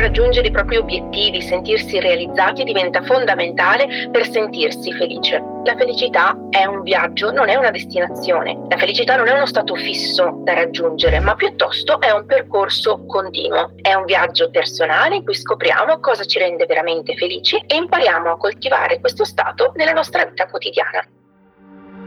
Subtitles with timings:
[0.00, 5.42] raggiungere i propri obiettivi, sentirsi realizzati diventa fondamentale per sentirsi felice.
[5.64, 8.58] La felicità è un viaggio, non è una destinazione.
[8.68, 13.72] La felicità non è uno stato fisso da raggiungere, ma piuttosto è un percorso continuo.
[13.80, 18.36] È un viaggio personale in cui scopriamo cosa ci rende veramente felici e impariamo a
[18.36, 21.04] coltivare questo stato nella nostra vita quotidiana.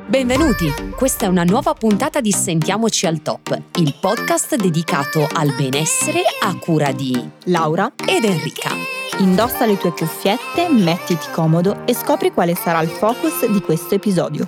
[0.05, 0.67] Benvenuti!
[0.95, 6.57] Questa è una nuova puntata di Sentiamoci al Top, il podcast dedicato al benessere a
[6.59, 8.71] cura di Laura ed Enrica.
[9.20, 14.45] Indossa le tue cuffiette, mettiti comodo e scopri quale sarà il focus di questo episodio.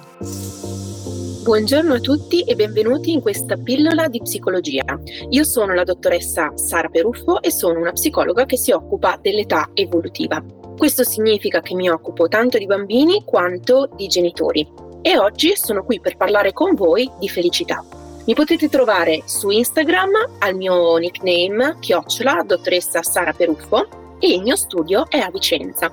[1.44, 4.84] Buongiorno a tutti e benvenuti in questa pillola di psicologia.
[5.30, 10.44] Io sono la dottoressa Sara Peruffo e sono una psicologa che si occupa dell'età evolutiva.
[10.78, 16.00] Questo significa che mi occupo tanto di bambini quanto di genitori e oggi sono qui
[16.00, 17.86] per parlare con voi di felicità.
[18.26, 24.56] Mi potete trovare su Instagram al mio nickname chiocciola dottoressa Sara Peruffo e il mio
[24.56, 25.92] studio è a Vicenza.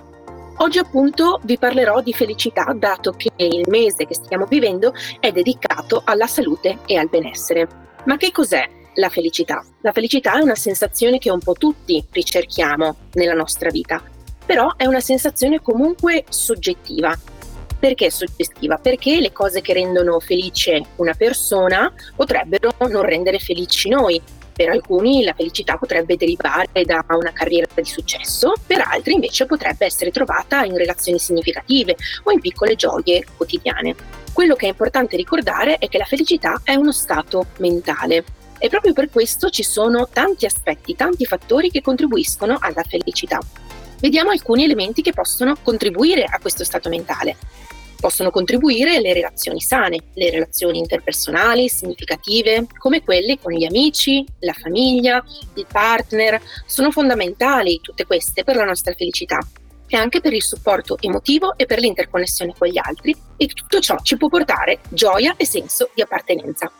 [0.56, 6.00] Oggi appunto vi parlerò di felicità dato che il mese che stiamo vivendo è dedicato
[6.06, 7.68] alla salute e al benessere.
[8.06, 9.62] Ma che cos'è la felicità?
[9.83, 14.02] La felicità è una sensazione che un po' tutti ricerchiamo nella nostra vita,
[14.46, 17.14] però è una sensazione comunque soggettiva
[17.83, 18.77] perché è suggestiva?
[18.77, 24.22] Perché le cose che rendono felice una persona potrebbero non rendere felici noi.
[24.52, 29.84] Per alcuni la felicità potrebbe derivare da una carriera di successo, per altri invece potrebbe
[29.84, 33.96] essere trovata in relazioni significative o in piccole gioie quotidiane.
[34.33, 38.22] Quello che è importante ricordare è che la felicità è uno stato mentale
[38.58, 43.41] e proprio per questo ci sono tanti aspetti, tanti fattori che contribuiscono alla felicità.
[43.98, 47.36] Vediamo alcuni elementi che possono contribuire a questo stato mentale
[48.02, 54.52] possono contribuire le relazioni sane, le relazioni interpersonali significative, come quelle con gli amici, la
[54.55, 55.24] famiglia,
[55.55, 56.42] il partner.
[56.67, 59.39] Sono fondamentali tutte queste per la nostra felicità
[59.86, 63.96] e anche per il supporto emotivo e per l'interconnessione con gli altri e tutto ciò
[64.02, 66.73] ci può portare gioia e senso di appartenenza.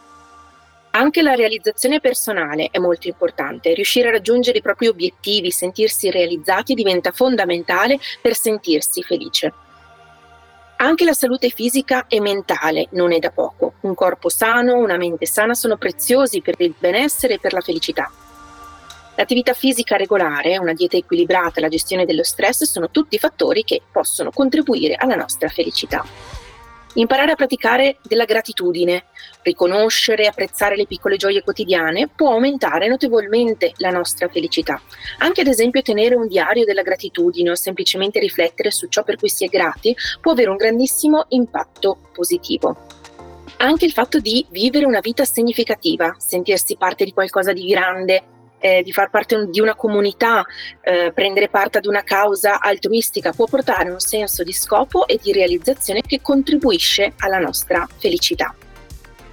[0.95, 6.75] Anche la realizzazione personale è molto importante, riuscire a raggiungere i propri obiettivi, sentirsi realizzati
[6.75, 9.53] diventa fondamentale per sentirsi felice.
[10.83, 13.75] Anche la salute fisica e mentale non è da poco.
[13.83, 18.11] Un corpo sano, una mente sana sono preziosi per il benessere e per la felicità.
[19.15, 23.81] L'attività fisica regolare, una dieta equilibrata e la gestione dello stress sono tutti fattori che
[23.93, 26.05] possono contribuire alla nostra felicità.
[26.95, 29.05] Imparare a praticare della gratitudine,
[29.43, 34.79] riconoscere e apprezzare le piccole gioie quotidiane può aumentare notevolmente la nostra felicità.
[35.19, 39.31] Anche ad esempio tenere un diario della gratitudine o semplicemente riflettere su ciò per cui
[39.31, 42.77] si è grati può avere un grandissimo impatto positivo.
[43.59, 48.23] Anche il fatto di vivere una vita significativa, sentirsi parte di qualcosa di grande,
[48.63, 50.47] eh, di far parte di una comunità,
[50.81, 55.33] eh, prendere parte ad una causa altruistica può portare un senso di scopo e di
[55.33, 58.55] realizzazione che contribuisce alla nostra felicità.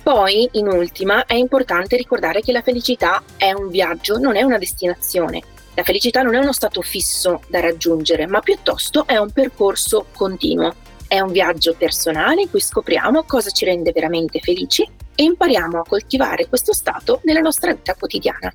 [0.01, 4.57] Poi, in ultima, è importante ricordare che la felicità è un viaggio, non è una
[4.57, 5.41] destinazione.
[5.75, 10.73] La felicità non è uno stato fisso da raggiungere, ma piuttosto è un percorso continuo.
[11.07, 15.85] È un viaggio personale in cui scopriamo cosa ci rende veramente felici e impariamo a
[15.87, 18.51] coltivare questo stato nella nostra vita quotidiana.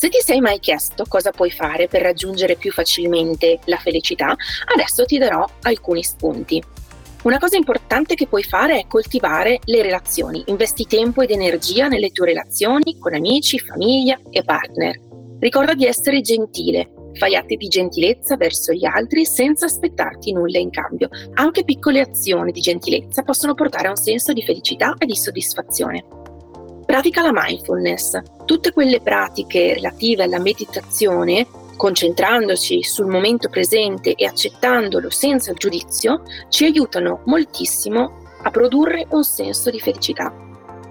[0.00, 4.34] Se ti sei mai chiesto cosa puoi fare per raggiungere più facilmente la felicità,
[4.72, 6.64] adesso ti darò alcuni spunti.
[7.24, 10.42] Una cosa importante che puoi fare è coltivare le relazioni.
[10.46, 14.98] Investi tempo ed energia nelle tue relazioni con amici, famiglia e partner.
[15.38, 16.92] Ricorda di essere gentile.
[17.12, 21.10] Fai atti di gentilezza verso gli altri senza aspettarti nulla in cambio.
[21.34, 26.19] Anche piccole azioni di gentilezza possono portare a un senso di felicità e di soddisfazione.
[26.90, 28.20] Pratica la mindfulness.
[28.44, 31.46] Tutte quelle pratiche relative alla meditazione,
[31.76, 39.70] concentrandoci sul momento presente e accettandolo senza giudizio, ci aiutano moltissimo a produrre un senso
[39.70, 40.34] di felicità.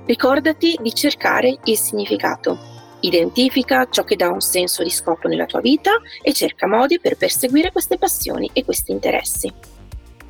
[0.05, 2.57] Ricordati di cercare il significato.
[3.01, 5.91] Identifica ciò che dà un senso di scopo nella tua vita
[6.21, 9.51] e cerca modi per perseguire queste passioni e questi interessi.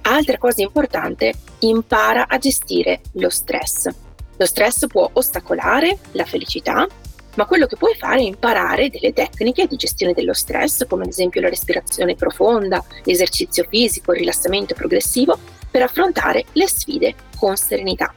[0.02, 4.08] Altra cosa importante, impara a gestire lo stress.
[4.40, 6.88] Lo stress può ostacolare la felicità,
[7.36, 11.10] ma quello che puoi fare è imparare delle tecniche di gestione dello stress, come ad
[11.10, 15.38] esempio la respirazione profonda, l'esercizio fisico, il rilassamento progressivo,
[15.70, 18.14] per affrontare le sfide con serenità.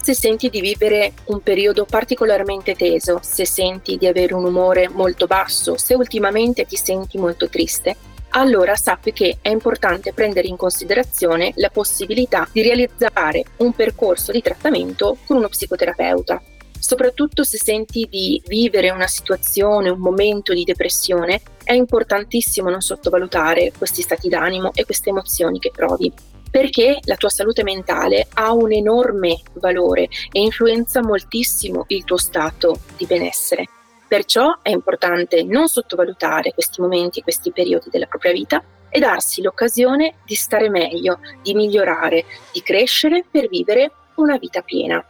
[0.00, 5.26] se senti di vivere un periodo particolarmente teso, se senti di avere un umore molto
[5.26, 7.94] basso, se ultimamente ti senti molto triste,
[8.32, 14.42] allora sappi che è importante prendere in considerazione la possibilità di realizzare un percorso di
[14.42, 16.42] trattamento con uno psicoterapeuta.
[16.78, 23.72] Soprattutto se senti di vivere una situazione, un momento di depressione, è importantissimo non sottovalutare
[23.76, 26.12] questi stati d'animo e queste emozioni che provi
[26.52, 32.80] perché la tua salute mentale ha un enorme valore e influenza moltissimo il tuo stato
[32.98, 33.81] di benessere.
[34.12, 40.16] Perciò è importante non sottovalutare questi momenti, questi periodi della propria vita e darsi l'occasione
[40.26, 45.02] di stare meglio, di migliorare, di crescere per vivere una vita piena.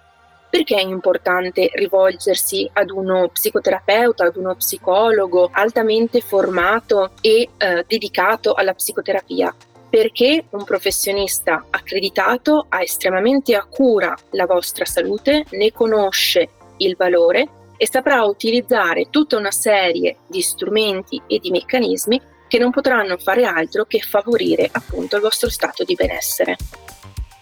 [0.49, 8.55] Perché è importante rivolgersi ad uno psicoterapeuta, ad uno psicologo altamente formato e eh, dedicato
[8.55, 9.53] alla psicoterapia?
[9.93, 16.49] perché un professionista accreditato ha estremamente a cura la vostra salute, ne conosce
[16.79, 22.71] il valore e saprà utilizzare tutta una serie di strumenti e di meccanismi che non
[22.71, 26.57] potranno fare altro che favorire appunto il vostro stato di benessere.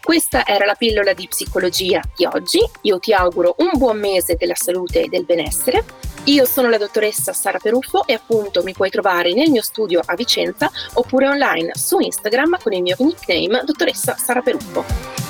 [0.03, 2.59] Questa era la pillola di psicologia di oggi.
[2.83, 5.85] Io ti auguro un buon mese della salute e del benessere.
[6.25, 10.15] Io sono la dottoressa Sara Peruffo e appunto mi puoi trovare nel mio studio a
[10.15, 15.30] Vicenza oppure online su Instagram con il mio nickname dottoressa Sara Peruffo.